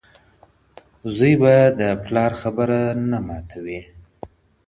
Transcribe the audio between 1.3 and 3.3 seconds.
به د پلار خبره نه